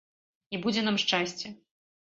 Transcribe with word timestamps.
І 0.53 0.61
будзе 0.63 0.85
нам 0.89 0.97
шчасце. 1.05 1.47